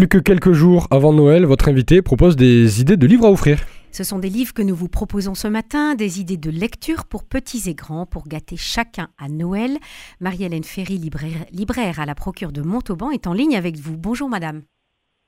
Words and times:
Plus 0.00 0.08
que 0.08 0.16
quelques 0.16 0.52
jours 0.52 0.88
avant 0.90 1.12
Noël, 1.12 1.44
votre 1.44 1.68
invité 1.68 2.00
propose 2.00 2.34
des 2.34 2.80
idées 2.80 2.96
de 2.96 3.06
livres 3.06 3.26
à 3.26 3.30
offrir. 3.30 3.58
Ce 3.92 4.02
sont 4.02 4.18
des 4.18 4.30
livres 4.30 4.54
que 4.54 4.62
nous 4.62 4.74
vous 4.74 4.88
proposons 4.88 5.34
ce 5.34 5.46
matin, 5.46 5.94
des 5.94 6.22
idées 6.22 6.38
de 6.38 6.48
lecture 6.48 7.04
pour 7.04 7.22
petits 7.22 7.68
et 7.68 7.74
grands, 7.74 8.06
pour 8.06 8.26
gâter 8.26 8.56
chacun 8.56 9.10
à 9.18 9.28
Noël. 9.28 9.76
Marie-Hélène 10.20 10.64
Ferry, 10.64 10.96
libraire, 10.96 11.44
libraire 11.52 12.00
à 12.00 12.06
la 12.06 12.14
procure 12.14 12.50
de 12.50 12.62
Montauban, 12.62 13.10
est 13.10 13.26
en 13.26 13.34
ligne 13.34 13.54
avec 13.58 13.76
vous. 13.76 13.98
Bonjour 13.98 14.30
madame. 14.30 14.62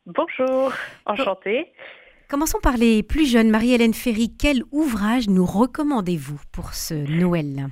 Bonjour, 0.07 0.73
enchantée. 1.05 1.67
Commençons 2.31 2.61
par 2.63 2.79
les 2.79 3.03
plus 3.03 3.31
jeunes. 3.31 3.51
Marie-Hélène 3.51 3.93
Ferry, 3.93 4.35
quel 4.35 4.63
ouvrage 4.71 5.29
nous 5.29 5.45
recommandez-vous 5.45 6.41
pour 6.51 6.73
ce 6.73 6.95
Noël? 6.95 7.69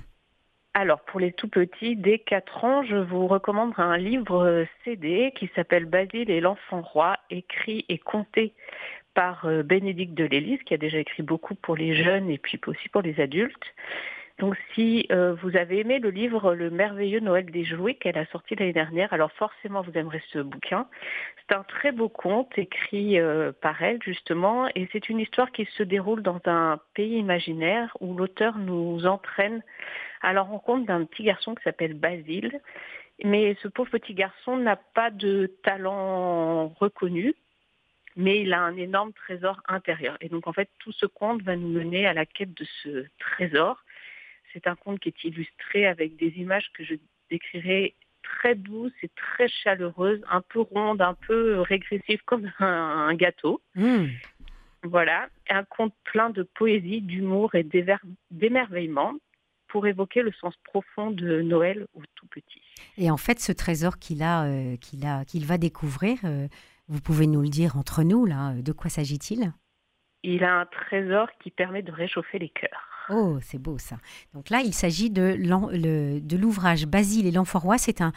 Alors, 0.72 1.00
pour 1.00 1.18
les 1.18 1.32
tout 1.32 1.48
petits, 1.48 1.96
dès 1.96 2.20
4 2.20 2.64
ans, 2.64 2.82
je 2.84 2.94
vous 2.94 3.26
recommande 3.26 3.72
un 3.76 3.96
livre 3.96 4.64
CD 4.84 5.32
qui 5.34 5.50
s'appelle 5.56 5.84
Basile 5.84 6.30
et 6.30 6.40
l'enfant 6.40 6.80
roi, 6.80 7.16
écrit 7.28 7.84
et 7.88 7.98
compté 7.98 8.54
par 9.14 9.46
euh, 9.46 9.64
Bénédicte 9.64 10.14
de 10.14 10.24
Lélise, 10.24 10.62
qui 10.64 10.74
a 10.74 10.76
déjà 10.76 10.98
écrit 10.98 11.24
beaucoup 11.24 11.56
pour 11.56 11.76
les 11.76 11.96
jeunes 11.96 12.30
et 12.30 12.38
puis 12.38 12.60
aussi 12.68 12.88
pour 12.88 13.02
les 13.02 13.20
adultes. 13.20 13.74
Donc 14.40 14.56
si 14.74 15.06
euh, 15.12 15.34
vous 15.42 15.54
avez 15.54 15.80
aimé 15.80 15.98
le 15.98 16.08
livre 16.08 16.54
Le 16.54 16.70
merveilleux 16.70 17.20
Noël 17.20 17.44
des 17.50 17.62
jouets 17.62 17.94
qu'elle 17.94 18.16
a 18.16 18.24
sorti 18.26 18.54
l'année 18.54 18.72
dernière, 18.72 19.12
alors 19.12 19.30
forcément 19.32 19.82
vous 19.82 19.92
aimerez 19.94 20.22
ce 20.32 20.38
bouquin. 20.38 20.88
C'est 21.36 21.54
un 21.54 21.62
très 21.62 21.92
beau 21.92 22.08
conte 22.08 22.56
écrit 22.56 23.20
euh, 23.20 23.52
par 23.60 23.82
elle 23.82 24.02
justement 24.02 24.66
et 24.74 24.88
c'est 24.92 25.10
une 25.10 25.20
histoire 25.20 25.52
qui 25.52 25.66
se 25.76 25.82
déroule 25.82 26.22
dans 26.22 26.40
un 26.46 26.80
pays 26.94 27.18
imaginaire 27.18 27.94
où 28.00 28.16
l'auteur 28.16 28.56
nous 28.56 29.06
entraîne 29.06 29.62
à 30.22 30.32
la 30.32 30.40
rencontre 30.40 30.86
d'un 30.86 31.04
petit 31.04 31.24
garçon 31.24 31.54
qui 31.54 31.62
s'appelle 31.62 31.92
Basile. 31.92 32.62
Mais 33.22 33.58
ce 33.62 33.68
pauvre 33.68 33.90
petit 33.90 34.14
garçon 34.14 34.56
n'a 34.56 34.76
pas 34.76 35.10
de 35.10 35.54
talent 35.62 36.68
reconnu 36.80 37.34
mais 38.16 38.40
il 38.42 38.52
a 38.52 38.60
un 38.60 38.76
énorme 38.76 39.12
trésor 39.12 39.60
intérieur. 39.68 40.16
Et 40.20 40.28
donc 40.28 40.46
en 40.46 40.52
fait, 40.52 40.68
tout 40.78 40.92
ce 40.92 41.06
conte 41.06 41.42
va 41.42 41.56
nous 41.56 41.68
mener 41.68 42.06
à 42.06 42.12
la 42.12 42.26
quête 42.26 42.52
de 42.54 42.66
ce 42.82 43.06
trésor. 43.18 43.82
C'est 44.52 44.66
un 44.66 44.76
conte 44.76 45.00
qui 45.00 45.08
est 45.08 45.24
illustré 45.24 45.86
avec 45.86 46.16
des 46.16 46.28
images 46.36 46.70
que 46.74 46.84
je 46.84 46.94
décrirai 47.30 47.94
très 48.22 48.54
douces 48.54 48.92
et 49.02 49.10
très 49.16 49.48
chaleureuses, 49.48 50.20
un 50.30 50.42
peu 50.42 50.60
rondes, 50.60 51.02
un 51.02 51.14
peu 51.14 51.60
régressives 51.60 52.22
comme 52.24 52.50
un, 52.58 53.14
gâteau. 53.14 53.60
Mmh. 53.74 54.06
Voilà, 54.82 55.28
un 55.50 55.64
conte 55.64 55.94
plein 56.04 56.30
de 56.30 56.42
poésie, 56.42 57.02
d'humour 57.02 57.54
et 57.54 57.66
d'émerveillement 58.30 59.14
pour 59.68 59.86
évoquer 59.86 60.22
le 60.22 60.32
sens 60.32 60.54
profond 60.64 61.10
de 61.10 61.42
Noël 61.42 61.86
au 61.94 62.02
tout 62.14 62.26
petit. 62.26 62.62
Et 62.96 63.10
en 63.10 63.16
fait, 63.16 63.38
ce 63.40 63.52
trésor 63.52 63.98
qu'il 63.98 64.22
a, 64.22 64.44
euh, 64.44 64.76
qu'il 64.76 65.06
a, 65.06 65.24
qu'il 65.24 65.46
va 65.46 65.58
découvrir, 65.58 66.18
euh, 66.24 66.48
vous 66.88 67.00
pouvez 67.00 67.26
nous 67.26 67.42
le 67.42 67.48
dire 67.48 67.76
entre 67.76 68.02
nous, 68.02 68.24
là, 68.26 68.54
de 68.54 68.72
quoi 68.72 68.90
s'agit-il? 68.90 69.52
Il 70.22 70.44
a 70.44 70.60
un 70.60 70.66
trésor 70.66 71.28
qui 71.40 71.50
permet 71.50 71.82
de 71.82 71.92
réchauffer 71.92 72.38
les 72.38 72.48
cœurs. 72.48 72.89
Oh, 73.12 73.38
c'est 73.42 73.58
beau 73.58 73.76
ça. 73.78 73.96
Donc 74.34 74.50
là, 74.50 74.60
il 74.64 74.72
s'agit 74.72 75.10
de 75.10 76.36
l'ouvrage 76.36 76.86
Basile 76.86 77.26
et 77.26 77.36
roi. 77.36 77.76
C'est 77.76 78.00
un, 78.00 78.12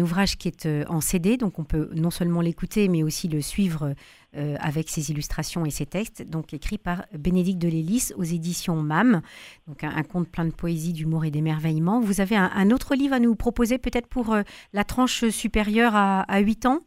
ouvrage 0.00 0.36
qui 0.36 0.48
est 0.48 0.66
euh, 0.66 0.84
en 0.88 1.00
CD, 1.00 1.36
donc 1.36 1.58
on 1.58 1.64
peut 1.64 1.90
non 1.94 2.10
seulement 2.10 2.40
l'écouter, 2.40 2.88
mais 2.88 3.02
aussi 3.02 3.28
le 3.28 3.40
suivre 3.40 3.94
euh, 4.36 4.56
avec 4.58 4.90
ses 4.90 5.10
illustrations 5.10 5.64
et 5.64 5.70
ses 5.70 5.86
textes. 5.86 6.22
Donc 6.28 6.52
écrit 6.52 6.76
par 6.76 7.06
Bénédicte 7.16 7.60
de 7.60 7.68
Lélis 7.68 8.10
aux 8.16 8.24
éditions 8.24 8.82
MAM. 8.82 9.22
Donc 9.68 9.84
un, 9.84 10.02
conte 10.02 10.28
plein 10.28 10.44
de 10.44 10.50
poésie, 10.50 10.92
d'humour 10.92 11.24
et 11.24 11.30
d'émerveillement. 11.30 12.00
Vous 12.00 12.20
avez 12.20 12.36
un, 12.36 12.70
autre 12.72 12.94
livre 12.94 13.14
à 13.14 13.20
nous 13.20 13.36
proposer, 13.36 13.78
peut-être 13.78 14.08
pour 14.08 14.34
euh, 14.34 14.42
la 14.72 14.84
tranche 14.84 15.28
supérieure 15.28 15.94
à, 15.94 16.22
à 16.22 16.40
8 16.40 16.66
ans? 16.66 16.80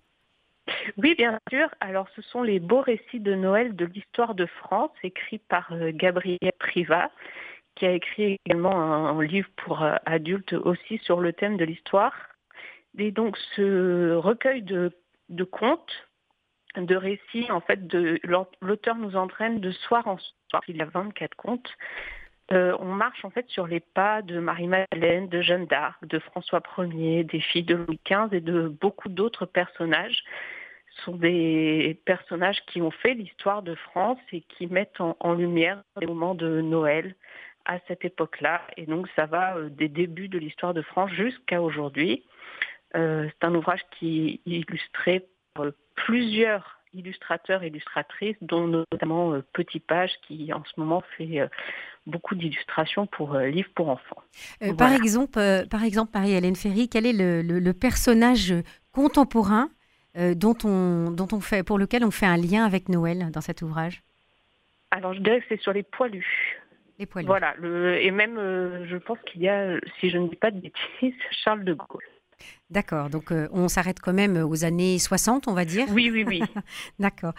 Oui, 0.98 1.16
bien 1.16 1.39
sûr. 1.50 1.70
Alors, 1.80 2.08
ce 2.16 2.22
sont 2.22 2.44
les 2.44 2.59
beaux 2.59 2.81
récits 2.81 3.20
de 3.20 3.36
Noël 3.36 3.75
de 3.75 3.86
l'histoire 3.86 4.36
de 4.36 4.45
France, 4.45 4.92
écrits 5.03 5.39
par 5.39 5.72
euh, 5.72 5.92
Gabriel 5.94 6.52
Privat, 6.59 7.12
qui 7.75 7.86
a 7.86 7.92
écrit 7.92 8.38
également 8.45 8.75
un, 8.75 9.22
livre 9.23 9.50
pour 9.58 9.84
euh, 9.84 9.96
adultes 10.06 10.53
aussi 10.53 10.97
sur 11.00 11.22
le 11.22 11.34
thème 11.34 11.58
de 11.58 11.66
l'histoire. 11.66 12.13
Et 12.97 13.12
donc, 13.12 13.38
ce 13.56 14.16
recueil 14.16 14.62
de, 14.62 14.91
contes, 15.44 16.09
de 16.75 16.96
récits, 16.96 17.50
en 17.52 17.62
fait, 17.62 17.79
l'auteur 18.62 18.96
nous 18.96 19.16
entraîne 19.16 19.59
de 19.59 19.72
soir 19.72 20.08
en 20.08 20.18
soir. 20.50 20.63
Il 20.68 20.81
a 20.81 20.85
24 20.85 21.35
contes. 21.35 21.69
Euh, 22.52 22.75
on 22.79 22.94
marche 22.94 23.24
en 23.24 23.29
fait 23.29 23.47
sur 23.47 23.68
les 23.68 23.79
pas 23.79 24.24
de 24.24 24.40
Marie-Madeleine, 24.40 25.29
de 25.29 25.40
Jeanne 25.41 25.68
d'Arc, 25.68 26.03
de 26.08 26.18
François 26.18 26.63
Ier, 26.79 27.24
des 27.24 27.41
filles 27.41 27.63
de 27.63 27.75
Louis 27.75 28.00
XV 28.09 28.35
et 28.35 28.41
de 28.41 28.68
beaucoup 28.68 29.08
d'autres 29.08 29.46
personnages 29.46 30.24
sont 31.05 31.15
des 31.15 31.99
personnages 32.05 32.63
qui 32.67 32.81
ont 32.81 32.91
fait 32.91 33.13
l'histoire 33.13 33.61
de 33.61 33.75
France 33.75 34.19
et 34.31 34.41
qui 34.41 34.67
mettent 34.67 34.99
en, 34.99 35.33
lumière 35.33 35.83
les 35.99 36.07
moments 36.07 36.35
de 36.35 36.61
Noël 36.61 37.15
à 37.65 37.79
cette 37.87 38.05
époque-là. 38.05 38.61
Et 38.77 38.85
donc 38.85 39.07
ça 39.15 39.25
va 39.25 39.55
euh, 39.57 39.69
des 39.69 39.89
débuts 39.89 40.27
de 40.27 40.39
l'histoire 40.39 40.73
de 40.73 40.81
France 40.81 41.11
jusqu'à 41.11 41.61
aujourd'hui. 41.61 42.23
Euh, 42.95 43.27
c'est 43.29 43.47
un 43.47 43.53
ouvrage 43.53 43.81
qui 43.97 44.41
est 44.45 44.49
illustré 44.49 45.27
par 45.53 45.65
plusieurs 45.95 46.79
illustrateurs 46.93 47.61
et 47.61 47.67
illustratrices, 47.67 48.37
dont 48.41 48.67
notamment 48.67 49.33
euh, 49.33 49.43
Petit 49.53 49.79
Page, 49.79 50.11
qui 50.27 50.51
en 50.51 50.63
ce 50.63 50.79
moment 50.79 51.03
fait 51.17 51.47
beaucoup 52.07 52.33
d'illustrations 52.33 53.05
pour 53.05 53.37
livres 53.37 53.69
pour 53.75 53.89
enfants. 53.89 54.23
Par 54.77 54.91
exemple, 54.93 55.39
par 55.69 55.83
exemple 55.83 56.11
Marie-Hélène 56.16 56.55
Ferry, 56.55 56.89
quel 56.89 57.05
est 57.05 57.13
le 57.13 57.71
personnage 57.73 58.55
contemporain 58.91 59.69
euh, 60.18 60.34
dont, 60.34 60.58
on, 60.64 61.12
dont 61.12 61.28
on 61.31 61.40
fait, 61.40 61.64
pour 61.64 61.78
lequel 61.78 62.03
on 62.03 62.12
fait 62.12 62.25
un 62.25 62.38
lien 62.38 62.66
avec 62.66 62.90
Noël 62.90 63.30
dans 63.31 63.42
cet 63.42 63.62
ouvrage 63.62 64.02
Alors 64.92 65.14
je 65.14 65.20
dirais 65.20 65.40
que 65.40 65.46
c'est 65.50 65.62
sur 65.62 65.74
les 65.74 65.84
poilus. 65.84 66.58
Les 66.97 67.06
poilus. 67.06 67.28
Voilà, 67.28 67.53
le, 67.59 68.02
et 68.02 68.12
même 68.12 68.38
euh, 68.38 68.86
je 68.88 68.97
pense 68.97 69.20
qu'il 69.25 69.42
y 69.42 69.50
a, 69.50 69.80
si 70.00 70.09
je 70.09 70.18
ne 70.18 70.28
dis 70.28 70.36
pas 70.36 70.52
de 70.52 70.59
bêtises, 70.59 71.20
Charles 71.44 71.64
de 71.64 71.74
Gaulle. 71.74 72.03
D'accord, 72.69 73.09
donc 73.09 73.31
euh, 73.31 73.47
on 73.51 73.67
s'arrête 73.67 74.00
quand 74.00 74.13
même 74.13 74.38
aux 74.38 74.63
années 74.63 75.00
60, 75.00 75.47
on 75.47 75.53
va 75.53 75.66
dire. 75.66 75.88
Oui, 75.91 76.11
oui, 76.11 76.23
oui. 76.27 76.41
D'accord. 77.00 77.33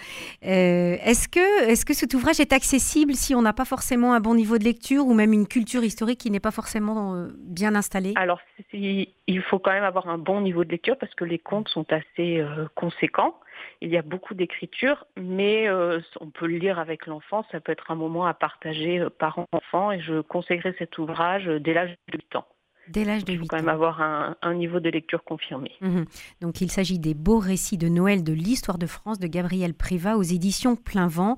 Euh, 0.44 0.96
est-ce 1.04 1.28
que, 1.28 1.70
est 1.70 1.84
que 1.84 1.94
cet 1.94 2.14
ouvrage 2.14 2.40
est 2.40 2.52
accessible 2.52 3.14
si 3.14 3.36
on 3.36 3.42
n'a 3.42 3.52
pas 3.52 3.64
forcément 3.64 4.12
un 4.12 4.18
bon 4.18 4.34
niveau 4.34 4.58
de 4.58 4.64
lecture 4.64 5.06
ou 5.06 5.14
même 5.14 5.32
une 5.32 5.46
culture 5.46 5.84
historique 5.84 6.18
qui 6.18 6.32
n'est 6.32 6.40
pas 6.40 6.50
forcément 6.50 7.14
euh, 7.14 7.28
bien 7.38 7.76
installée? 7.76 8.12
Alors, 8.16 8.40
il 8.72 9.42
faut 9.42 9.60
quand 9.60 9.70
même 9.70 9.84
avoir 9.84 10.08
un 10.08 10.18
bon 10.18 10.40
niveau 10.40 10.64
de 10.64 10.70
lecture 10.70 10.98
parce 10.98 11.14
que 11.14 11.24
les 11.24 11.38
contes 11.38 11.68
sont 11.68 11.86
assez 11.92 12.44
conséquents. 12.74 13.36
Il 13.80 13.88
y 13.88 13.96
a 13.96 14.02
beaucoup 14.02 14.34
d'écriture, 14.34 15.06
mais 15.16 15.70
on 15.70 16.30
peut 16.30 16.46
le 16.46 16.56
lire 16.56 16.78
avec 16.78 17.06
l'enfant. 17.06 17.44
Ça 17.52 17.60
peut 17.60 17.72
être 17.72 17.90
un 17.90 17.94
moment 17.94 18.26
à 18.26 18.34
partager 18.34 19.04
par 19.18 19.38
enfant 19.52 19.92
et 19.92 20.00
je 20.00 20.20
conseillerais 20.22 20.74
cet 20.78 20.98
ouvrage 20.98 21.46
dès 21.46 21.72
l'âge 21.72 21.90
de 22.08 22.18
8 22.18 22.36
ans. 22.36 22.46
Dès 22.88 23.04
l'âge 23.04 23.24
de 23.24 23.32
8 23.32 23.36
ans. 23.36 23.42
Il 23.42 23.46
faut 23.46 23.46
quand 23.48 23.56
même 23.56 23.68
avoir 23.68 24.00
un, 24.00 24.54
niveau 24.54 24.80
de 24.80 24.90
lecture 24.90 25.22
confirmé. 25.24 25.70
Mhm. 25.80 26.06
Donc 26.40 26.60
il 26.60 26.70
s'agit 26.70 26.98
des 26.98 27.14
beaux 27.14 27.38
récits 27.38 27.78
de 27.78 27.88
Noël 27.88 28.24
de 28.24 28.32
l'histoire 28.32 28.78
de 28.78 28.86
France 28.86 29.18
de 29.18 29.26
Gabriel 29.26 29.74
Privat 29.74 30.16
aux 30.16 30.22
éditions 30.22 30.76
Plein 30.76 31.06
Vent. 31.06 31.36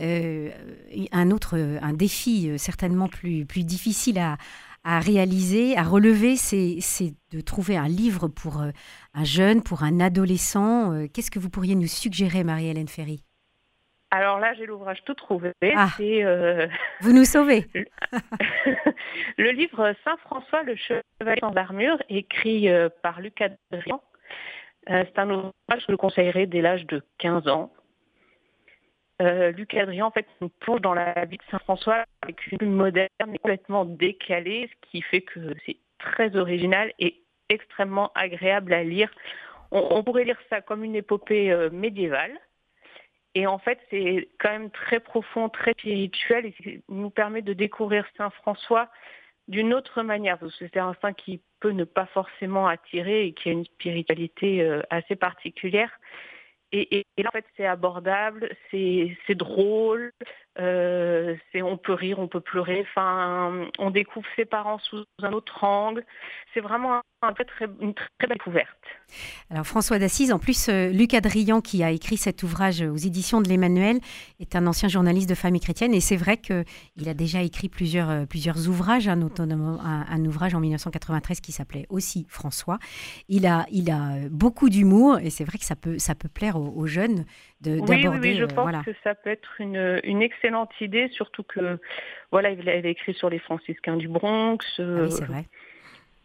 Euh, 0.00 0.50
un 1.12 1.30
autre, 1.30 1.58
un 1.58 1.92
défi 1.92 2.50
euh, 2.50 2.58
certainement 2.58 3.08
plus, 3.08 3.46
plus 3.46 3.64
difficile 3.64 4.18
à, 4.18 4.36
à 4.84 5.00
réaliser, 5.00 5.76
à 5.76 5.82
relever, 5.82 6.36
c'est 6.36 6.80
de 7.30 7.40
trouver 7.40 7.76
un 7.76 7.88
livre 7.88 8.28
pour 8.28 8.60
euh, 8.60 8.70
un 9.14 9.24
jeune, 9.24 9.62
pour 9.62 9.82
un 9.82 10.00
adolescent. 10.00 11.06
Qu'est-ce 11.12 11.30
que 11.30 11.38
vous 11.38 11.50
pourriez 11.50 11.74
nous 11.74 11.86
suggérer, 11.86 12.44
Marie-Hélène 12.44 12.88
Ferry? 12.88 13.22
Alors 14.10 14.40
là, 14.40 14.54
j'ai 14.54 14.66
l'ouvrage 14.66 15.02
tout 15.04 15.14
trouvé. 15.14 15.52
Ah, 15.76 15.88
euh, 16.00 16.66
Vous 17.00 17.12
nous 17.12 17.24
sauvez. 17.24 17.66
le 19.38 19.50
livre 19.52 19.94
Saint-François, 20.04 20.64
le 20.64 20.74
chevalier 20.74 21.40
sans 21.40 21.54
armure, 21.54 22.02
écrit 22.08 22.68
euh, 22.68 22.88
par 23.02 23.20
Lucas 23.20 23.50
Adrien. 23.72 24.00
Euh, 24.88 25.04
c'est 25.06 25.18
un 25.18 25.30
ouvrage 25.30 25.86
que 25.86 25.92
je 25.92 25.96
conseillerais 25.96 26.46
dès 26.46 26.60
l'âge 26.60 26.86
de 26.86 27.02
15 27.18 27.48
ans. 27.48 27.72
Luc 29.22 29.74
Adrien, 29.74 30.06
en 30.06 30.10
fait, 30.10 30.26
nous 30.40 30.48
plonge 30.48 30.80
dans 30.80 30.94
la 30.94 31.26
vie 31.26 31.36
de 31.36 31.42
Saint-François 31.50 32.04
avec 32.22 32.46
une 32.52 32.56
vue 32.58 32.66
moderne 32.66 33.10
et 33.34 33.38
complètement 33.38 33.84
décalée, 33.84 34.70
ce 34.72 34.88
qui 34.88 35.02
fait 35.02 35.20
que 35.20 35.54
c'est 35.66 35.76
très 35.98 36.34
original 36.36 36.90
et 36.98 37.22
extrêmement 37.50 38.10
agréable 38.14 38.72
à 38.72 38.82
lire. 38.82 39.10
on 39.72 40.02
pourrait 40.02 40.24
lire 40.24 40.40
ça 40.48 40.62
comme 40.62 40.84
une 40.84 40.96
épopée 40.96 41.54
médiévale. 41.70 42.32
Et 43.34 43.46
en 43.46 43.58
fait, 43.58 43.78
c'est 43.90 44.28
quand 44.38 44.50
même 44.50 44.70
très 44.70 45.00
profond, 45.00 45.48
très 45.48 45.72
spirituel 45.72 46.46
et 46.46 46.52
qui 46.52 46.82
nous 46.88 47.10
permet 47.10 47.42
de 47.42 47.52
découvrir 47.52 48.04
Saint 48.16 48.30
François 48.30 48.88
d'une 49.48 49.72
autre 49.72 50.02
manière. 50.02 50.38
Parce 50.38 50.56
que 50.56 50.66
c'est 50.72 50.80
un 50.80 50.94
saint 51.00 51.12
qui 51.12 51.40
peut 51.60 51.70
ne 51.70 51.84
pas 51.84 52.06
forcément 52.06 52.66
attirer 52.66 53.26
et 53.26 53.32
qui 53.32 53.48
a 53.48 53.52
une 53.52 53.64
spiritualité 53.64 54.62
euh, 54.62 54.82
assez 54.90 55.16
particulière. 55.16 55.90
Et, 56.72 57.04
là, 57.18 57.30
en 57.30 57.32
fait, 57.32 57.46
c'est 57.56 57.66
abordable, 57.66 58.48
c'est 58.70 59.34
drôle, 59.34 60.12
Euh, 60.58 61.36
on 61.54 61.76
peut 61.76 61.92
rire, 61.92 62.18
on 62.18 62.28
peut 62.28 62.40
pleurer. 62.40 62.84
Enfin, 62.90 63.68
on 63.78 63.90
découvre 63.90 64.26
ses 64.36 64.44
parents 64.44 64.78
sous 64.78 65.04
un 65.22 65.32
autre 65.32 65.62
angle. 65.62 66.04
C'est 66.52 66.60
vraiment 66.60 67.00
un, 67.22 67.32
très, 67.32 67.44
une 67.80 67.94
très 67.94 68.08
belle 68.20 68.38
découverte. 68.38 68.68
Alors 69.50 69.66
François 69.66 69.98
d'Assise, 69.98 70.32
en 70.32 70.38
plus, 70.38 70.68
euh, 70.68 70.88
Luc 70.88 71.14
Adrian, 71.14 71.60
qui 71.60 71.84
a 71.84 71.90
écrit 71.90 72.16
cet 72.16 72.42
ouvrage 72.42 72.82
aux 72.82 72.96
éditions 72.96 73.40
de 73.40 73.48
l'Emmanuel, 73.48 73.98
est 74.40 74.56
un 74.56 74.66
ancien 74.66 74.88
journaliste 74.88 75.28
de 75.28 75.34
famille 75.34 75.60
chrétienne. 75.60 75.94
Et 75.94 76.00
c'est 76.00 76.16
vrai 76.16 76.38
qu'il 76.38 77.08
a 77.08 77.14
déjà 77.14 77.42
écrit 77.42 77.68
plusieurs, 77.68 78.10
euh, 78.10 78.26
plusieurs 78.26 78.68
ouvrages, 78.68 79.08
notamment 79.08 79.78
un, 79.80 80.24
ouvrage 80.24 80.54
en 80.54 80.60
1993 80.60 81.40
qui 81.40 81.52
s'appelait 81.52 81.86
aussi 81.88 82.26
François. 82.28 82.78
Il 83.28 83.46
a, 83.46 83.66
il 83.70 83.90
a 83.90 84.28
beaucoup 84.30 84.68
d'humour 84.68 85.18
et 85.18 85.30
c'est 85.30 85.44
vrai 85.44 85.58
que 85.58 85.64
ça 85.64 85.76
peut, 85.76 85.98
ça 85.98 86.14
peut 86.14 86.28
plaire 86.28 86.56
aux, 86.56 86.86
jeunes 86.86 87.24
d'aborder. 87.60 88.08
Oui, 88.08 88.18
oui, 88.20 88.36
je 88.36 88.44
pense 88.44 88.84
que 88.84 88.92
ça 89.04 89.14
peut 89.14 89.30
être 89.30 89.60
une, 89.60 90.00
une 90.04 90.22
excellente 90.40 90.70
idée, 90.80 91.08
surtout 91.12 91.42
que 91.42 91.78
voilà, 92.30 92.50
il 92.50 92.68
avait 92.68 92.90
écrit 92.90 93.14
sur 93.14 93.30
les 93.30 93.38
franciscains 93.38 93.96
du 93.96 94.08
Bronx. 94.08 94.58
Ah 94.78 94.82
oui, 94.82 95.10
c'est 95.10 95.24
vrai. 95.24 95.44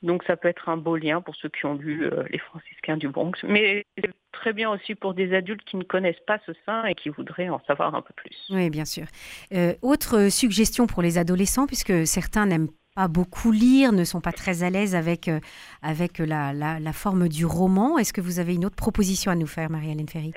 Donc 0.04 0.24
ça 0.28 0.38
peut 0.38 0.48
être 0.48 0.70
un 0.70 0.78
beau 0.78 0.98
lien 0.98 1.22
pour 1.22 1.36
ceux 1.36 1.50
qui 1.50 1.66
ont 1.66 1.74
lu 1.74 2.06
euh, 2.06 2.24
les 2.30 2.38
franciscains 2.38 2.98
du 2.98 3.08
Bronx. 3.08 3.34
Mais 3.44 3.86
c'est 3.98 4.12
très 4.32 4.54
bien 4.54 4.70
aussi 4.70 4.94
pour 4.94 5.14
des 5.14 5.34
adultes 5.34 5.64
qui 5.66 5.78
ne 5.78 5.84
connaissent 5.84 6.24
pas 6.28 6.40
ce 6.46 6.52
saint 6.66 6.86
et 6.86 6.94
qui 6.94 7.10
voudraient 7.10 7.50
en 7.50 7.60
savoir 7.66 7.96
un 7.96 8.02
peu 8.02 8.14
plus. 8.16 8.36
Oui, 8.52 8.70
bien 8.70 8.86
sûr. 8.86 9.06
Euh, 9.54 9.74
autre 9.82 10.30
suggestion 10.30 10.86
pour 10.86 11.02
les 11.02 11.18
adolescents, 11.18 11.66
puisque 11.66 12.06
certains 12.06 12.46
n'aiment 12.46 12.70
pas 12.96 13.08
beaucoup 13.08 13.52
lire, 13.52 13.92
ne 13.92 14.04
sont 14.04 14.22
pas 14.22 14.32
très 14.32 14.64
à 14.64 14.70
l'aise 14.70 14.96
avec, 14.96 15.28
euh, 15.28 15.40
avec 15.82 16.20
la, 16.20 16.54
la, 16.54 16.80
la, 16.80 16.94
forme 16.94 17.28
du 17.28 17.46
roman. 17.46 17.98
Est-ce 17.98 18.14
que 18.14 18.22
vous 18.22 18.40
avez 18.40 18.54
une 18.54 18.66
autre 18.66 18.76
proposition 18.76 19.32
à 19.32 19.36
nous 19.36 19.48
faire, 19.48 19.70
Marie-Hélène 19.70 20.08
Ferry? 20.08 20.34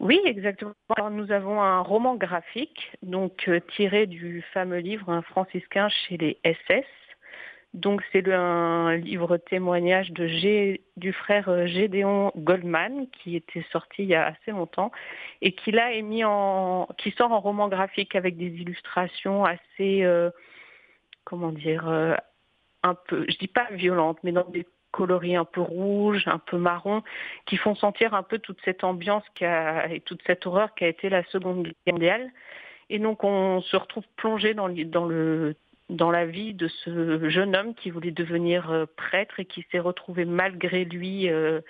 Oui, 0.00 0.20
exactement. 0.24 0.74
Alors, 0.96 1.10
nous 1.10 1.32
avons 1.32 1.60
un 1.60 1.80
roman 1.80 2.14
graphique, 2.14 2.92
donc 3.02 3.48
euh, 3.48 3.60
tiré 3.74 4.06
du 4.06 4.42
fameux 4.54 4.78
livre 4.78 5.10
Un 5.10 5.22
franciscain 5.22 5.88
chez 5.88 6.16
les 6.16 6.38
SS. 6.44 6.86
Donc 7.74 8.02
c'est 8.12 8.26
un 8.32 8.96
livre 8.96 9.36
témoignage 9.36 10.10
de 10.12 10.26
G, 10.26 10.82
du 10.96 11.12
frère 11.12 11.48
euh, 11.50 11.66
Gédéon 11.66 12.32
Goldman 12.36 13.08
qui 13.10 13.36
était 13.36 13.64
sorti 13.70 14.04
il 14.04 14.08
y 14.08 14.14
a 14.14 14.26
assez 14.26 14.52
longtemps 14.52 14.90
et 15.42 15.52
qui 15.52 15.70
là 15.70 15.92
est 15.92 16.00
mis 16.02 16.24
en, 16.24 16.88
qui 16.96 17.10
sort 17.10 17.30
en 17.30 17.40
roman 17.40 17.68
graphique 17.68 18.16
avec 18.16 18.38
des 18.38 18.46
illustrations 18.46 19.44
assez, 19.44 20.02
euh, 20.02 20.30
comment 21.24 21.52
dire, 21.52 21.86
un 22.82 22.94
peu, 22.94 23.26
je 23.28 23.36
dis 23.36 23.48
pas 23.48 23.68
violentes, 23.72 24.18
mais 24.22 24.32
dans 24.32 24.48
des 24.48 24.66
coloris 24.90 25.36
un 25.36 25.44
peu 25.44 25.60
rouge, 25.60 26.24
un 26.26 26.38
peu 26.38 26.58
marron, 26.58 27.02
qui 27.46 27.56
font 27.56 27.74
sentir 27.74 28.14
un 28.14 28.22
peu 28.22 28.38
toute 28.38 28.58
cette 28.64 28.84
ambiance 28.84 29.24
et 29.40 30.00
toute 30.00 30.22
cette 30.26 30.46
horreur 30.46 30.74
qui 30.74 30.84
a 30.84 30.88
été 30.88 31.08
la 31.08 31.24
Seconde 31.24 31.64
Guerre 31.64 31.74
mondiale. 31.92 32.30
Et 32.90 32.98
donc 32.98 33.24
on 33.24 33.60
se 33.60 33.76
retrouve 33.76 34.04
plongé 34.16 34.54
dans, 34.54 34.68
dans, 34.68 35.04
le, 35.04 35.56
dans 35.90 36.10
la 36.10 36.26
vie 36.26 36.54
de 36.54 36.68
ce 36.68 37.28
jeune 37.28 37.54
homme 37.54 37.74
qui 37.74 37.90
voulait 37.90 38.10
devenir 38.10 38.70
euh, 38.70 38.86
prêtre 38.96 39.40
et 39.40 39.44
qui 39.44 39.66
s'est 39.70 39.78
retrouvé 39.78 40.24
malgré 40.24 40.84
lui 40.84 41.28
euh, 41.28 41.60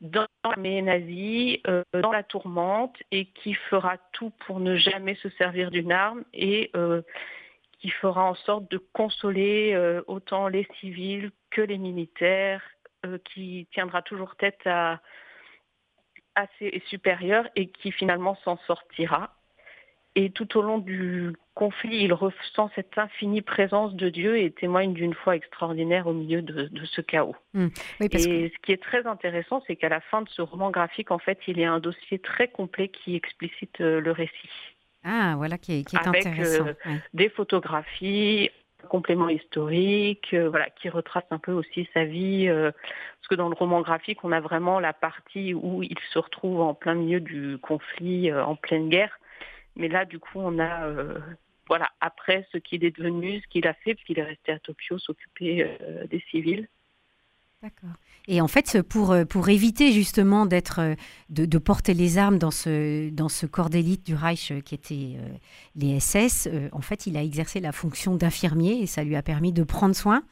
dans 0.00 0.26
l'armée 0.44 0.82
nazie, 0.82 1.62
euh, 1.66 1.82
dans 1.94 2.12
la 2.12 2.22
tourmente, 2.22 2.96
et 3.10 3.26
qui 3.26 3.54
fera 3.54 3.96
tout 4.12 4.32
pour 4.46 4.60
ne 4.60 4.76
jamais 4.76 5.14
se 5.16 5.30
servir 5.30 5.70
d'une 5.70 5.92
arme 5.92 6.24
et 6.34 6.70
qui 7.84 7.90
fera 7.90 8.24
en 8.24 8.34
sorte 8.34 8.70
de 8.70 8.78
consoler 8.78 9.76
autant 10.06 10.48
les 10.48 10.66
civils 10.80 11.32
que 11.50 11.60
les 11.60 11.76
militaires, 11.76 12.62
euh, 13.04 13.18
qui 13.18 13.68
tiendra 13.72 14.00
toujours 14.00 14.34
tête 14.36 14.66
à, 14.66 15.00
ses 16.58 16.82
supérieurs 16.88 17.46
et 17.56 17.68
qui 17.68 17.92
finalement 17.92 18.36
s'en 18.44 18.56
sortira. 18.66 19.36
Et 20.16 20.30
tout 20.30 20.56
au 20.56 20.62
long 20.62 20.78
du 20.78 21.32
conflit, 21.54 22.04
il 22.04 22.14
ressent 22.14 22.70
cette 22.74 22.96
infinie 22.96 23.42
présence 23.42 23.94
de 23.94 24.08
Dieu 24.08 24.38
et 24.38 24.50
témoigne 24.50 24.94
d'une 24.94 25.12
foi 25.12 25.36
extraordinaire 25.36 26.06
au 26.06 26.14
milieu 26.14 26.40
de, 26.40 26.70
ce 26.86 27.02
chaos. 27.02 27.36
Mmh. 27.52 27.68
et 28.00 28.08
ce 28.48 28.58
qui 28.62 28.72
est 28.72 28.82
très 28.82 29.06
intéressant, 29.06 29.62
c'est 29.66 29.76
qu'à 29.76 29.90
la 29.90 30.00
fin 30.00 30.22
de 30.22 30.28
ce 30.30 30.40
roman 30.40 30.70
graphique, 30.70 31.10
en 31.10 31.18
fait, 31.18 31.38
il 31.46 31.58
y 31.58 31.64
a 31.64 31.72
un 31.72 31.80
dossier 31.80 32.18
très 32.18 32.48
complet 32.48 32.88
qui 32.88 33.14
explicite 33.14 33.80
euh, 33.80 34.00
le 34.00 34.12
récit. 34.12 34.50
Ah, 35.04 35.34
voilà, 35.36 35.58
qui 35.58 35.72
est, 35.72 35.94
Avec, 35.94 36.26
intéressant. 36.26 36.66
Euh, 36.66 36.96
des 37.12 37.28
photographies, 37.28 38.50
complément 38.84 39.28
historique, 39.28 40.32
euh, 40.32 40.48
voilà, 40.48 40.70
qui 40.70 40.88
retrace 40.88 41.24
un 41.30 41.38
peu 41.38 41.52
aussi 41.52 41.88
sa 41.94 42.04
vie. 42.04 42.48
Euh, 42.48 42.70
parce 42.72 43.28
que 43.28 43.34
dans 43.34 43.48
le 43.48 43.54
roman 43.54 43.80
graphique, 43.80 44.24
on 44.24 44.32
a 44.32 44.40
vraiment 44.40 44.80
la 44.80 44.92
partie 44.92 45.54
où 45.54 45.82
il 45.82 45.98
se 46.12 46.18
retrouve 46.18 46.60
en 46.60 46.74
plein 46.74 46.94
milieu 46.94 47.20
du 47.20 47.58
conflit, 47.58 48.30
euh, 48.30 48.44
en 48.44 48.56
pleine 48.56 48.88
guerre. 48.88 49.18
Mais 49.76 49.88
là, 49.88 50.04
du 50.04 50.18
coup, 50.18 50.38
on 50.38 50.60
a, 50.60 50.88
voilà, 51.66 51.88
après 52.00 52.46
ce 52.52 52.58
qu'il 52.58 52.84
est 52.84 52.96
devenu, 52.96 53.40
ce 53.40 53.48
qu'il 53.48 53.66
a 53.66 53.74
fait, 53.74 53.94
puisqu'il 53.94 54.20
est 54.20 54.24
resté 54.24 54.52
à 54.52 54.60
Tokyo, 54.60 54.98
s'occuper 54.98 55.68
des 56.08 56.20
civils. 56.30 56.68
D'accord. 57.64 57.96
Et 58.28 58.42
en 58.42 58.48
fait, 58.48 58.82
pour, 58.82 59.12
euh, 59.12 59.24
pour 59.24 59.48
éviter 59.48 59.90
justement 59.90 60.44
d'être, 60.44 60.80
euh, 60.80 60.94
de, 61.30 61.58
porter 61.58 61.94
les 61.94 62.18
armes 62.18 62.36
dans 62.38 62.50
ce, 62.50 63.08
dans 63.08 63.30
ce 63.30 63.46
corps 63.46 63.70
d'élite 63.70 64.04
du 64.04 64.14
Reich 64.14 64.50
euh, 64.50 64.60
qui 64.60 64.74
était 64.74 65.16
les 65.74 65.98
SS, 65.98 66.46
en 66.72 66.82
fait, 66.82 67.06
il 67.06 67.16
a 67.16 67.22
exercé 67.22 67.60
la 67.60 67.72
fonction 67.72 68.16
d'infirmier 68.16 68.82
et 68.82 68.86
ça 68.86 69.02
lui 69.02 69.16
a 69.16 69.22
permis 69.22 69.54
de 69.54 69.64
prendre 69.64 69.94
soin 69.94 70.24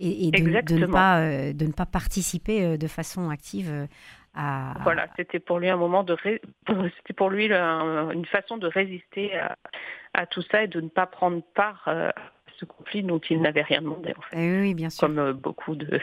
et, 0.00 0.32
de, 0.32 0.40
ne 0.40 0.86
pas, 0.86 1.20
de 1.52 1.66
ne 1.66 1.72
pas 1.72 1.86
participer 1.86 2.76
de 2.76 2.86
façon 2.88 3.30
active 3.30 3.86
à. 4.34 4.74
Voilà, 4.82 5.06
c'était 5.16 5.38
pour 5.38 5.60
lui 5.60 5.68
un 5.68 5.76
moment 5.76 6.02
de. 6.02 6.16
C'était 6.66 7.12
pour 7.14 7.30
lui 7.30 7.52
une 7.52 8.26
façon 8.26 8.56
de 8.56 8.66
résister 8.66 9.36
à, 9.36 9.56
à, 10.14 10.26
tout 10.26 10.42
ça 10.50 10.64
et 10.64 10.68
de 10.68 10.80
ne 10.80 10.88
pas 10.88 11.06
prendre 11.06 11.42
part 11.54 11.82
à 11.86 12.12
ce 12.58 12.64
conflit 12.64 13.02
dont 13.02 13.20
il 13.30 13.42
n'avait 13.42 13.62
rien 13.62 13.82
demandé, 13.82 14.14
en 14.16 14.22
fait. 14.22 14.36
Eh 14.38 14.60
oui, 14.60 14.74
bien 14.74 14.88
sûr. 14.88 15.06
Comme 15.06 15.32
beaucoup 15.32 15.74
de 15.74 16.00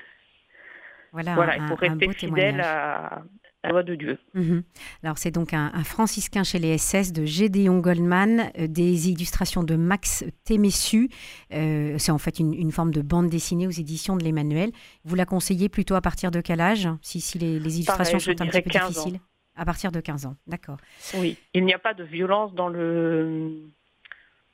voilà, 1.11 1.57
il 1.57 1.67
faut 1.67 1.75
rester 1.75 2.13
fidèle 2.13 2.61
à, 2.61 3.23
la 3.63 3.69
loi 3.69 3.83
de 3.83 3.95
Dieu. 3.95 4.17
Mhm. 4.33 4.63
Alors 5.03 5.17
c'est 5.17 5.31
donc 5.31 5.53
un, 5.53 5.71
franciscain 5.83 6.43
chez 6.43 6.59
les 6.59 6.77
SS 6.77 7.11
de 7.11 7.25
Gédéon 7.25 7.79
Goldman, 7.79 8.51
euh, 8.57 8.67
des 8.67 9.09
illustrations 9.09 9.63
de 9.63 9.75
Max 9.75 10.23
Témessu. 10.43 11.09
Euh, 11.53 11.95
c'est 11.97 12.11
en 12.11 12.17
fait 12.17 12.39
une, 12.39 12.71
forme 12.71 12.91
de 12.91 13.01
bande 13.01 13.29
dessinée 13.29 13.67
aux 13.67 13.71
éditions 13.71 14.15
de 14.15 14.23
l'Emmanuel. 14.23 14.71
Vous 15.03 15.15
la 15.15 15.25
conseillez 15.25 15.69
plutôt 15.69 15.95
à 15.95 16.01
partir 16.01 16.31
de 16.31 16.41
quel 16.41 16.61
âge 16.61 16.87
Si, 17.01 17.19
si 17.19 17.39
les, 17.39 17.57
illustrations 17.57 18.19
sont 18.19 18.41
un 18.41 18.47
petit 18.47 18.61
peu 18.61 18.69
difficiles? 18.69 19.19
À 19.55 19.65
partir 19.65 19.91
de 19.91 19.99
15 19.99 20.27
ans, 20.27 20.35
d'accord. 20.45 20.77
Oui, 21.15 21.35
il 21.55 21.65
n'y 21.65 21.73
a 21.73 21.79
pas 21.79 21.95
de 21.95 22.03
violence 22.03 22.53
dans 22.53 22.69
le 22.69 23.53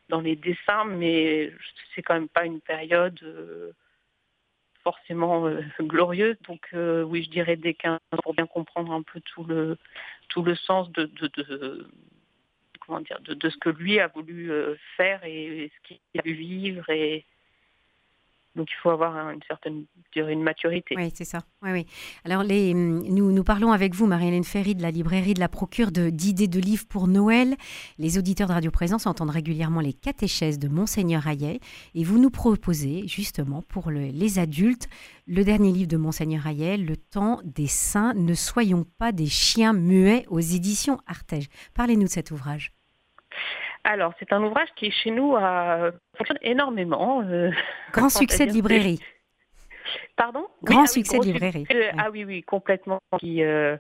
dans 0.10 0.22
les 0.22 0.36
dessins, 0.36 0.86
mais 0.86 1.52
c'est 1.96 2.02
quand 2.02 2.14
même 2.14 2.30
pas 2.30 2.46
une 2.46 2.60
période... 2.62 3.20
Euh, 3.24 3.72
forcément 4.84 5.48
euh, 5.48 5.62
glorieuse. 5.82 6.38
Donc 6.48 6.68
euh, 6.74 7.04
oui, 7.04 7.24
je 7.24 7.30
dirais 7.30 7.56
des 7.56 7.74
15 7.74 8.00
pour 8.24 8.34
bien 8.34 8.48
comprendre 8.48 8.92
un 8.92 9.02
peu 9.02 9.20
tout 9.22 9.44
le 9.44 9.78
tout 10.30 10.44
le 10.44 10.56
sens 10.56 10.92
de, 10.92 11.06
de, 11.06 11.88
comment 12.80 13.02
dire 13.02 13.20
de, 13.22 13.34
de, 13.34 13.50
ce 13.50 13.58
que 13.58 13.70
lui 13.70 14.00
a 14.00 14.08
voulu 14.08 14.52
euh, 14.52 14.76
faire 14.98 15.24
et, 15.24 15.72
ce 15.76 15.88
qu'il 15.88 16.00
a 16.20 16.24
vu 16.24 16.34
vivre 16.34 16.90
et 16.90 17.26
donc 18.56 18.70
il 18.70 18.76
faut 18.82 18.90
avoir 18.90 19.30
une 19.30 19.42
certaine 19.48 19.86
une 20.16 20.44
maturité. 20.44 20.96
Oui, 20.96 21.12
c'est 21.14 21.26
ça. 21.26 21.40
Oui, 21.64 21.72
oui. 21.72 21.86
Alors 22.24 22.44
les, 22.44 22.74
nous, 22.74 23.32
nous 23.32 23.44
parlons 23.44 23.72
avec 23.72 23.96
vous, 23.96 24.06
Marie-Hélène 24.06 24.44
Ferry, 24.44 24.76
de 24.76 24.82
la 24.82 24.92
librairie 24.92 25.34
de 25.34 25.40
la 25.40 25.50
Procure 25.50 25.92
d'idées 25.92 26.48
de, 26.48 26.60
livres 26.60 26.86
pour 26.88 27.08
Noël. 27.08 27.56
Les 27.98 28.18
auditeurs 28.18 28.48
de 28.48 28.54
Radio 28.54 28.70
Présence 28.70 29.08
entendent 29.08 29.32
régulièrement 29.32 29.80
les 29.80 29.94
catéchèses 29.94 30.60
de 30.60 30.68
Monseigneur 30.68 31.28
Hayet 31.28 31.60
et 31.96 32.04
vous 32.04 32.20
nous 32.20 32.30
proposez 32.30 33.08
justement 33.08 33.64
pour 33.64 33.90
les 33.90 34.40
adultes 34.40 34.88
le 35.26 35.44
dernier 35.44 35.72
livre 35.72 35.88
de 35.88 35.98
Monseigneur 35.98 36.46
Hayet, 36.46 36.78
Le 36.78 36.98
temps 36.98 37.40
des 37.44 37.68
saints, 37.68 38.14
ne 38.14 38.34
soyons 38.34 38.86
pas 39.00 39.12
des 39.12 39.28
chiens 39.28 39.74
muets 39.74 40.26
aux 40.30 40.40
éditions 40.40 41.00
Artege. 41.08 41.48
Parlez-nous 41.74 42.04
de 42.04 42.10
cet 42.10 42.30
ouvrage. 42.32 42.72
Alors, 43.84 44.14
c'est 44.20 44.32
un 44.32 44.42
ouvrage 44.44 44.70
qui, 44.76 44.92
chez 44.92 45.12
nous, 45.12 45.36
a... 45.36 45.92
fonctionne 46.18 46.40
énormément. 46.42 47.22
Euh, 47.22 47.52
Grand 47.92 48.10
succès 48.10 48.46
de 48.46 48.52
librairie. 48.52 49.00
Pardon? 50.16 50.48
Grand 50.64 50.84
ah 50.84 50.88
succès 50.88 51.20
de 51.20 51.26
librairie. 51.26 51.66
Ah 51.98 52.10
oui, 52.12 52.24
oui, 52.24 52.44
complètement. 52.44 53.00
Qui, 53.20 53.44
euh, 53.44 53.78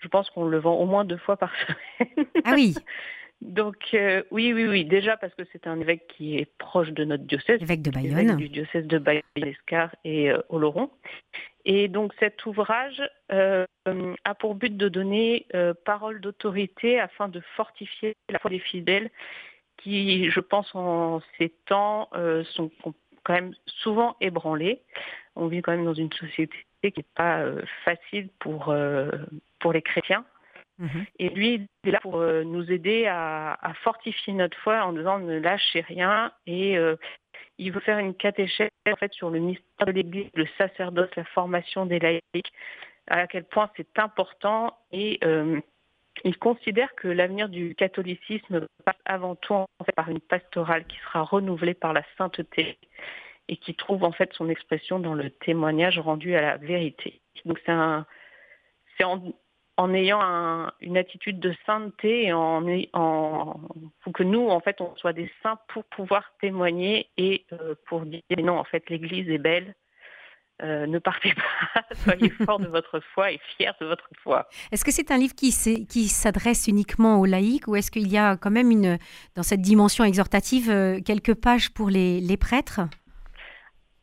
je 0.00 0.08
pense 0.08 0.28
qu'on 0.30 0.44
le 0.46 0.58
vend 0.58 0.74
au 0.74 0.86
moins 0.86 1.04
deux 1.04 1.18
fois 1.18 1.36
par 1.36 1.52
semaine. 2.00 2.26
Ah 2.44 2.52
oui 2.54 2.74
Donc 3.40 3.76
euh, 3.94 4.22
oui, 4.32 4.52
oui, 4.52 4.66
oui. 4.66 4.84
Déjà 4.84 5.16
parce 5.16 5.34
que 5.34 5.42
c'est 5.52 5.66
un 5.68 5.78
évêque 5.80 6.06
qui 6.08 6.38
est 6.38 6.50
proche 6.58 6.90
de 6.90 7.04
notre 7.04 7.24
diocèse. 7.24 7.62
Évêque 7.62 7.82
de 7.82 7.90
Bayonne. 7.90 8.36
Du 8.36 8.48
diocèse 8.48 8.86
de 8.86 8.98
Bayonne, 8.98 9.22
Escar 9.36 9.94
et 10.04 10.32
Oloron. 10.48 10.90
Et 11.64 11.88
donc 11.88 12.12
cet 12.20 12.44
ouvrage 12.46 13.02
a 13.30 14.34
pour 14.38 14.54
but 14.54 14.76
de 14.76 14.88
donner 14.88 15.46
parole 15.84 16.20
d'autorité 16.20 17.00
afin 17.00 17.28
de 17.28 17.40
fortifier 17.56 18.14
la 18.28 18.38
foi 18.38 18.50
des 18.50 18.58
fidèles 18.58 19.10
qui, 19.78 20.30
je 20.30 20.40
pense, 20.40 20.74
en 20.74 21.20
ces 21.38 21.50
temps, 21.66 22.10
sont 22.52 22.70
quand 23.24 23.32
même 23.32 23.54
souvent 23.66 24.16
ébranlés. 24.20 24.82
On 25.36 25.46
vit 25.48 25.62
quand 25.62 25.72
même 25.72 25.84
dans 25.84 25.94
une 25.94 26.12
société 26.12 26.56
qui 26.82 26.92
n'est 26.96 27.06
pas 27.14 27.44
facile 27.84 28.28
pour, 28.38 28.74
pour 29.58 29.72
les 29.72 29.82
chrétiens. 29.82 30.24
Mhm. 30.78 31.06
Et 31.18 31.28
lui, 31.30 31.68
il 31.84 31.88
est 31.88 31.92
là 31.92 32.00
pour 32.00 32.16
euh, 32.16 32.42
nous 32.42 32.70
aider 32.70 33.06
à, 33.06 33.56
fortifier 33.82 34.32
notre 34.32 34.56
foi 34.58 34.84
en 34.84 34.92
disant 34.92 35.18
ne 35.18 35.38
lâchez 35.38 35.80
rien. 35.80 36.32
Et 36.46 36.76
euh, 36.76 36.96
il 37.58 37.72
veut 37.72 37.80
faire 37.80 37.98
une 37.98 38.14
catéchèse 38.14 38.70
en 38.86 38.96
fait 38.96 39.12
sur 39.12 39.30
le 39.30 39.38
mystère 39.38 39.86
de 39.86 39.92
l'Église, 39.92 40.30
le 40.34 40.46
sacerdoce, 40.58 41.10
la 41.16 41.24
formation 41.24 41.86
des 41.86 41.98
laïcs, 41.98 42.52
à 43.08 43.26
quel 43.26 43.44
point 43.44 43.70
c'est 43.76 43.98
important. 43.98 44.76
Et 44.92 45.18
euh, 45.24 45.60
il 46.24 46.38
considère 46.38 46.94
que 46.94 47.08
l'avenir 47.08 47.48
du 47.48 47.74
catholicisme 47.74 48.66
passe 48.84 48.96
avant 49.04 49.34
tout 49.36 49.54
en 49.54 49.66
fait, 49.84 49.92
par 49.92 50.08
une 50.08 50.20
pastorale 50.20 50.86
qui 50.86 50.96
sera 50.98 51.22
renouvelée 51.22 51.74
par 51.74 51.92
la 51.92 52.02
sainteté 52.16 52.78
et 53.48 53.56
qui 53.56 53.74
trouve 53.74 54.04
en 54.04 54.12
fait 54.12 54.32
son 54.32 54.48
expression 54.48 54.98
dans 54.98 55.14
le 55.14 55.30
témoignage 55.30 55.98
rendu 55.98 56.34
à 56.34 56.40
la 56.40 56.56
vérité. 56.56 57.20
Donc 57.44 57.60
c'est 57.66 57.72
un, 57.72 58.06
c'est 58.96 59.04
en, 59.04 59.22
en 59.76 59.92
ayant 59.92 60.20
une 60.80 60.96
attitude 60.96 61.40
de 61.40 61.54
sainteté 61.66 62.26
et 62.26 62.32
en, 62.32 62.62
que 64.12 64.22
nous 64.22 64.48
en 64.48 64.60
fait 64.60 64.80
on 64.80 64.94
soit 64.96 65.12
des 65.12 65.30
saints 65.42 65.58
pour 65.68 65.84
pouvoir 65.84 66.24
témoigner 66.40 67.08
et 67.16 67.44
euh, 67.52 67.74
pour 67.86 68.02
dire 68.02 68.22
non 68.38 68.58
en 68.58 68.64
fait 68.64 68.88
l'Église 68.88 69.28
est 69.28 69.38
belle. 69.38 69.74
Euh, 70.62 70.86
ne 70.86 71.00
partez 71.00 71.34
pas, 71.34 71.82
soyez 72.04 72.30
forts 72.30 72.60
de 72.60 72.68
votre 72.68 73.00
foi 73.00 73.32
et 73.32 73.40
fiers 73.56 73.72
de 73.80 73.86
votre 73.86 74.08
foi. 74.22 74.48
Est-ce 74.70 74.84
que 74.84 74.92
c'est 74.92 75.10
un 75.10 75.18
livre 75.18 75.34
qui, 75.34 75.50
s'adresse 75.50 76.68
uniquement 76.68 77.18
aux 77.18 77.24
laïcs 77.24 77.66
ou 77.66 77.74
est-ce 77.74 77.90
qu'il 77.90 78.06
y 78.06 78.16
a 78.16 78.36
quand 78.36 78.52
même 78.52 78.70
une, 78.70 78.98
dans 79.34 79.42
cette 79.42 79.62
dimension 79.62 80.04
exhortative 80.04 80.70
euh, 80.70 81.00
quelques 81.04 81.34
pages 81.34 81.70
pour 81.70 81.90
les 81.90 82.36
prêtres? 82.36 82.82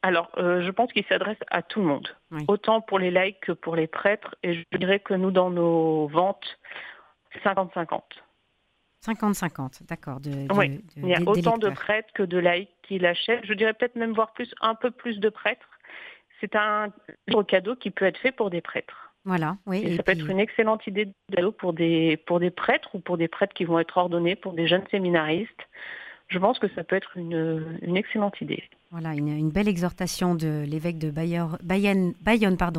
Alors, 0.03 0.31
euh, 0.37 0.63
je 0.63 0.71
pense 0.71 0.91
qu'il 0.91 1.05
s'adresse 1.05 1.37
à 1.49 1.61
tout 1.61 1.79
le 1.79 1.85
monde, 1.85 2.07
autant 2.47 2.81
pour 2.81 2.97
les 2.97 3.11
laïcs 3.11 3.39
que 3.41 3.51
pour 3.51 3.75
les 3.75 3.87
prêtres. 3.87 4.35
Et 4.41 4.55
je 4.55 4.77
dirais 4.77 4.99
que 4.99 5.13
nous, 5.13 5.31
dans 5.31 5.51
nos 5.51 6.07
ventes, 6.07 6.59
50-50. 7.43 8.01
50-50, 9.05 9.87
d'accord. 9.87 10.19
oui, 10.55 10.83
il 10.95 11.07
y 11.07 11.15
a 11.15 11.21
autant 11.21 11.57
de 11.57 11.69
prêtres 11.69 12.11
que 12.13 12.23
de 12.23 12.37
laïcs 12.37 12.69
qui 12.83 12.99
l'achètent. 12.99 13.45
Je 13.45 13.53
dirais 13.53 13.73
peut-être 13.73 13.95
même 13.95 14.13
voir 14.13 14.33
plus, 14.33 14.53
un 14.61 14.75
peu 14.75 14.91
plus 14.91 15.19
de 15.19 15.29
prêtres. 15.29 15.69
C'est 16.39 16.55
un 16.55 16.91
cadeau 17.47 17.75
qui 17.75 17.91
peut 17.91 18.05
être 18.05 18.17
fait 18.17 18.31
pour 18.31 18.49
des 18.49 18.61
prêtres. 18.61 19.11
Voilà, 19.23 19.57
oui. 19.67 19.83
Et, 19.85 19.97
ça 19.97 20.03
peut 20.03 20.13
être 20.13 20.29
une 20.29 20.39
excellente 20.39 20.85
idée 20.87 21.05
de 21.05 21.13
cadeau 21.35 21.51
pour 21.51 21.73
des, 21.73 22.17
pour 22.25 22.39
des 22.39 22.49
prêtres 22.49 22.95
ou 22.95 22.99
pour 22.99 23.17
des 23.17 23.27
prêtres 23.27 23.53
qui 23.53 23.65
vont 23.65 23.77
être 23.77 23.97
ordonnés, 23.97 24.35
pour 24.35 24.53
des 24.53 24.67
jeunes 24.67 24.85
séminaristes 24.89 25.67
je 26.31 26.39
pense 26.39 26.59
que 26.59 26.67
ça 26.75 26.83
peut 26.83 26.95
être 26.95 27.17
une, 27.17 27.97
excellente 27.97 28.39
idée. 28.39 28.63
Voilà, 28.89 29.13
une, 29.13 29.49
belle 29.49 29.67
exhortation 29.67 30.33
de 30.33 30.63
l'évêque 30.65 30.97
de 30.97 31.11
Bayonne, 31.11 32.13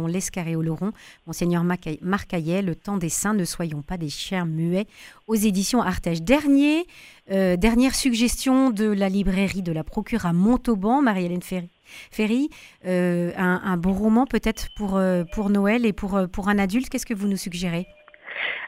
l'Escarré 0.08 0.56
Oloron, 0.56 0.92
Monseigneur 1.26 1.62
Marc 1.62 1.86
Le 2.32 2.72
temps 2.72 2.96
des 2.96 3.10
saints, 3.10 3.34
ne 3.34 3.44
soyons 3.44 3.82
pas 3.82 3.98
des 3.98 4.08
chiens 4.08 4.46
muets, 4.46 4.86
aux 5.26 5.34
éditions 5.34 5.82
Artege. 5.82 6.22
Dernier, 6.22 6.86
euh, 7.30 7.56
dernière 7.56 7.94
suggestion 7.94 8.70
de 8.70 8.86
la 8.86 9.10
librairie 9.10 9.62
de 9.62 9.72
la 9.72 9.84
Procure 9.84 10.24
à 10.24 10.32
Montauban, 10.32 11.02
Marie-Hélène 11.02 11.42
Ferry. 11.42 12.48
Euh, 12.86 13.32
un, 13.36 13.76
bon 13.76 13.92
roman 13.92 14.26
peut-être 14.26 14.68
pour, 14.76 14.96
euh, 14.96 15.24
pour 15.34 15.50
Noël 15.50 15.84
et 15.84 15.92
pour, 15.92 16.18
pour 16.32 16.48
un 16.48 16.58
adulte, 16.58 16.88
qu'est-ce 16.88 17.06
que 17.06 17.14
vous 17.14 17.28
nous 17.28 17.36
suggérez? 17.36 17.86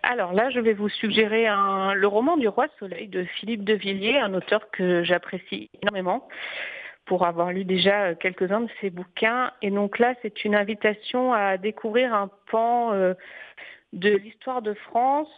Alors 0.04 0.32
là, 0.32 0.50
je 0.50 0.61
vais 0.61 0.73
vous 0.73 0.88
suggérer 0.88 1.44
le 1.44 2.06
roman 2.06 2.37
du 2.37 2.49
roi 2.49 2.66
Soleil 2.78 3.08
de 3.08 3.25
Philippe 3.25 3.64
de 3.64 3.75
Villiers, 3.75 4.18
un 4.18 4.34
auteur 4.34 4.70
que 4.70 5.02
j'apprécie 5.02 5.70
énormément 5.82 6.28
pour 7.06 7.26
avoir 7.26 7.52
lu 7.52 7.64
déjà 7.64 8.14
quelques-uns 8.14 8.62
de 8.62 8.70
ses 8.80 8.90
bouquins. 8.90 9.52
Et 9.62 9.70
donc 9.70 9.99
là, 9.99 10.14
c'est 10.23 10.44
une 10.44 10.54
invitation 10.54 11.32
à 11.32 11.56
découvrir 11.58 12.14
un 12.14 12.30
pan 12.50 12.92
euh, 12.92 13.14
de 13.92 14.11
l'histoire 14.11 14.62
de 14.62 14.75
France 14.75 15.28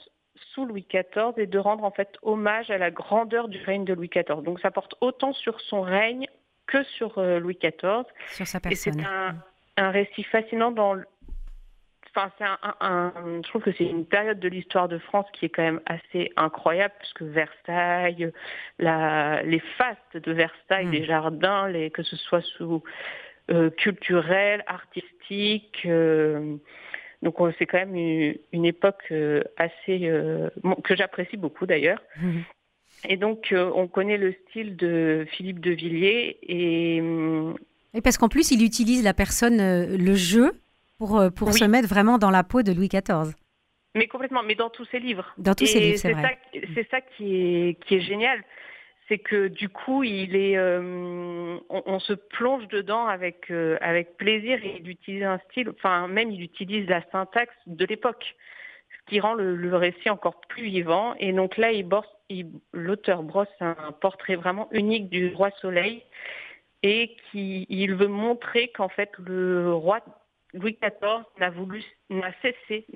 sous 0.52 0.64
Louis 0.64 0.87
XIV 0.88 1.32
et 1.38 1.46
de 1.46 1.58
rendre 1.58 1.85
en 1.85 1.90
fait 1.90 2.16
hommage 2.23 2.70
à 2.70 2.78
la 2.78 2.90
grandeur 2.90 3.49
du 3.49 3.62
règne 3.64 3.85
de 3.85 3.94
Louis 3.94 4.08
XIV. 4.08 4.42
Donc 4.42 4.61
ça 4.61 4.70
porte 4.70 4.94
autant 5.00 5.32
sur 5.32 5.61
son 5.61 5.80
règne 5.80 6.26
que 6.66 6.82
sur 6.85 7.18
euh, 7.18 7.38
Louis 7.40 7.58
XIV. 7.61 8.04
Sur 8.28 8.46
sa 8.46 8.61
personne. 8.61 9.00
Et 9.00 9.02
c'est 9.02 9.08
un, 9.08 9.37
un 9.76 9.90
récit 9.90 10.25
fascinant 10.25 10.70
dans 10.70 10.94
Enfin, 12.16 12.56
un, 12.80 13.12
je 13.42 13.49
trouve 13.49 13.62
que 13.62 13.73
c'est 13.73 13.85
une 13.85 14.06
période 14.06 14.40
de 14.40 14.49
l'histoire 14.49 14.88
de 14.88 14.99
France 14.99 15.26
qui 15.35 15.44
est 15.44 15.49
quand 15.50 15.62
même 15.62 15.80
assez 15.85 16.32
incroyable, 16.37 16.94
puisque 16.99 17.23
Versailles, 17.23 18.32
la, 18.78 19.42
les 19.42 19.61
fastes 19.76 20.16
de 20.16 20.32
Versailles, 20.32 20.87
mm. 20.87 20.92
les 20.92 21.04
jardins, 21.04 21.68
les, 21.68 21.90
que 21.90 22.02
ce 22.02 22.16
soit 22.16 22.40
sous 22.40 22.82
euh, 23.50 23.68
culturel, 23.70 24.64
artistique. 24.66 25.82
Euh, 25.85 26.56
donc 27.23 27.37
c'est 27.58 27.66
quand 27.66 27.78
même 27.78 27.96
une, 28.52 28.64
époque 28.64 29.04
euh, 29.11 29.42
assez 29.58 30.11
que 30.85 30.96
j'apprécie 30.96 31.37
beaucoup 31.37 31.66
d'ailleurs. 31.66 32.02
Mm. 32.20 32.38
Et 33.11 33.16
donc 33.18 33.54
on 33.54 33.88
connaît 33.88 34.16
le 34.16 34.35
style 34.49 34.76
de 34.76 35.26
Philippe 35.32 35.61
de 35.61 35.73
Villiers 35.73 36.38
et 36.42 37.02
et 37.94 38.02
parce 38.02 38.18
qu'en 38.18 38.28
plus, 38.28 38.50
il 38.50 38.62
utilise 38.62 39.02
la 39.02 39.14
personne, 39.14 39.56
le 39.96 40.14
jeu, 40.14 40.52
pour, 40.99 41.19
euh, 41.19 41.31
pour 41.31 41.53
se 41.53 41.65
mettre 41.65 41.88
vraiment 41.88 42.19
dans 42.19 42.31
la 42.31 42.45
peau 42.45 42.62
de 42.62 42.73
Louis 42.73 42.88
XIV. 42.88 43.35
Mais 43.95 44.09
complètement, 44.09 44.43
mais 44.43 44.55
dans 44.55 44.69
tous 44.69 44.85
ses 44.87 44.99
livres. 44.99 45.33
Dans 45.38 45.55
tous 45.55 45.67
ses 45.67 45.81
livres, 45.81 45.99
c'est 45.99 46.12
vrai. 46.12 46.38
C'est 46.75 46.88
ça 46.91 47.00
qui 47.00 47.35
est, 47.35 47.85
qui 47.85 47.97
est 47.97 48.00
génial. 48.00 48.43
C'est 49.09 49.19
que 49.19 49.49
du 49.49 49.69
coup, 49.69 50.03
il 50.03 50.35
est, 50.37 50.57
euh, 50.57 51.59
on, 51.71 51.99
se 52.00 52.12
plonge 52.12 52.67
dedans 52.69 53.07
avec, 53.07 53.50
euh, 53.50 53.79
avec 53.81 54.17
plaisir 54.17 54.59
et 54.65 54.81
il 54.81 54.91
utilise 54.91 55.23
un 55.23 55.38
style, 55.50 55.71
enfin 55.71 56.09
même 56.09 56.33
il 56.33 56.43
utilise 56.43 56.88
la 56.88 57.03
syntaxe 57.12 57.55
de 57.67 57.87
l'époque, 57.87 58.35
ce 58.91 59.11
qui 59.11 59.21
rend 59.21 59.35
le, 59.35 59.76
récit 59.76 60.11
encore 60.11 60.41
plus 60.49 60.65
vivant. 60.65 61.15
Et 61.21 61.33
donc 61.33 61.57
là, 61.57 61.69
l'auteur 62.73 63.23
brosse 63.23 63.49
un 63.61 63.93
portrait 64.00 64.35
vraiment 64.35 64.69
unique 64.73 65.09
du 65.09 65.33
roi 65.33 65.50
Soleil 65.62 66.03
et 66.83 67.17
qui, 67.31 67.67
il 67.69 67.95
veut 67.95 68.09
montrer 68.09 68.69
qu'en 68.69 68.88
fait 68.88 69.11
le 69.19 69.73
roi 69.73 70.00
Louis 70.56 70.78
XIV 70.82 71.25
n'a 71.38 71.50
voulu, 71.50 71.84
n'a 72.10 72.32
cessé 72.42 72.86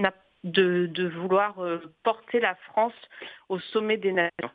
de, 0.44 1.08
vouloir 1.20 1.58
euh, 1.62 1.78
porter 2.02 2.40
la 2.40 2.54
France 2.54 2.94
au 3.48 3.58
sommet 3.58 3.96
des 3.96 4.12
nations. 4.12 4.50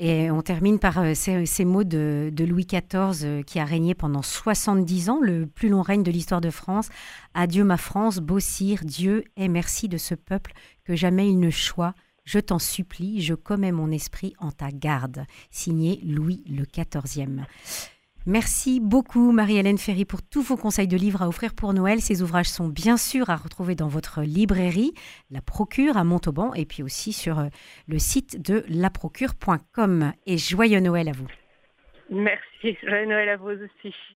Et 0.00 0.28
on 0.30 0.42
termine 0.42 0.80
par 0.80 0.98
euh, 0.98 1.14
ces, 1.14 1.64
mots 1.64 1.84
de, 1.84 2.32
Louis 2.38 2.66
XIV 2.66 3.24
euh, 3.24 3.42
qui 3.42 3.60
a 3.60 3.64
régné 3.64 3.94
pendant 3.94 4.22
70 4.22 5.10
ans, 5.10 5.20
le 5.20 5.46
plus 5.46 5.68
long 5.68 5.82
règne 5.82 6.02
de 6.02 6.10
l'histoire 6.10 6.40
de 6.40 6.50
France. 6.50 6.88
Adieu 7.34 7.62
ma 7.62 7.76
France, 7.76 8.18
beau 8.18 8.40
sire, 8.40 8.80
Dieu 8.82 9.24
et 9.36 9.48
merci 9.48 9.88
de 9.88 9.96
ce 9.96 10.14
peuple 10.14 10.52
que 10.84 10.96
jamais 10.96 11.28
il 11.28 11.38
ne 11.38 11.50
choit. 11.50 11.94
Je 12.24 12.38
t'en 12.38 12.58
supplie, 12.58 13.20
je 13.20 13.34
commets 13.34 13.70
mon 13.70 13.92
esprit 13.92 14.34
en 14.38 14.50
ta 14.50 14.70
garde. 14.72 15.26
Signé 15.50 16.00
Louis 16.02 16.42
le 16.48 16.64
XIVe. 16.64 17.44
Merci 18.26 18.80
beaucoup 18.80 19.32
Marie-Hélène 19.32 19.76
Ferry 19.76 20.06
pour 20.06 20.22
tous 20.22 20.40
vos 20.40 20.56
conseils 20.56 20.88
de 20.88 20.96
livres 20.96 21.20
à 21.20 21.28
offrir 21.28 21.54
pour 21.54 21.74
Noël. 21.74 22.00
Ces 22.00 22.22
ouvrages 22.22 22.48
sont 22.48 22.68
bien 22.68 22.96
sûr 22.96 23.28
à 23.28 23.36
retrouver 23.36 23.74
dans 23.74 23.86
votre 23.88 24.22
librairie, 24.22 24.94
La 25.30 25.42
Procure 25.42 25.98
à 25.98 26.04
Montauban, 26.04 26.54
et 26.54 26.64
puis 26.64 26.82
aussi 26.82 27.12
sur 27.12 27.38
euh, 27.38 27.48
le 27.86 27.98
site 27.98 28.40
de 28.40 28.64
laprocure.com. 28.68 30.12
Et 30.26 30.38
joyeux 30.38 30.80
Noël 30.80 31.10
à 31.10 31.12
vous. 31.12 31.26
Merci, 32.08 32.78
joyeux 32.82 33.06
Noël 33.06 33.28
à 33.28 33.36
vous 33.36 33.50
aussi. 33.50 33.94